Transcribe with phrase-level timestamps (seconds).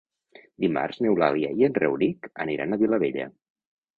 [0.63, 3.29] Dimarts n'Eulàlia i en Rauric aniran a Vilabella.